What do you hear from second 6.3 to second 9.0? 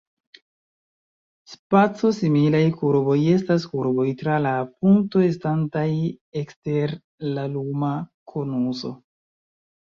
ekster la luma konuso.